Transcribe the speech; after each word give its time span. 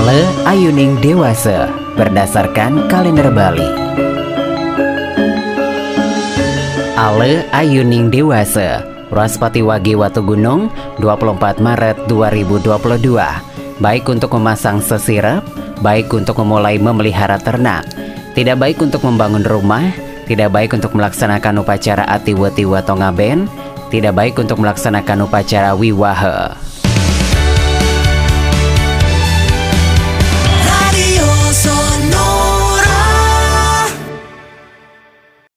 Ale 0.00 0.24
Ayuning 0.48 0.96
Dewasa 1.04 1.68
berdasarkan 1.92 2.88
kalender 2.88 3.28
Bali. 3.28 3.68
Ale 6.96 7.44
Ayuning 7.52 8.08
Dewasa 8.08 8.80
Raspati 9.12 9.60
Wage 9.60 9.92
Watu 9.92 10.24
Gunung 10.24 10.72
24 11.04 11.60
Maret 11.60 12.08
2022 12.08 12.80
Baik 13.76 14.08
untuk 14.08 14.40
memasang 14.40 14.80
sesirap, 14.80 15.44
baik 15.84 16.08
untuk 16.16 16.40
memulai 16.40 16.80
memelihara 16.80 17.36
ternak 17.36 17.84
Tidak 18.32 18.56
baik 18.56 18.80
untuk 18.80 19.04
membangun 19.04 19.44
rumah, 19.44 19.84
tidak 20.24 20.48
baik 20.48 20.80
untuk 20.80 20.96
melaksanakan 20.96 21.60
upacara 21.60 22.08
atiwati 22.08 22.64
watongaben, 22.64 23.52
tidak 23.92 24.16
baik 24.16 24.40
untuk 24.40 24.64
melaksanakan 24.64 25.28
upacara 25.28 25.76
wiwaha. 25.76 26.69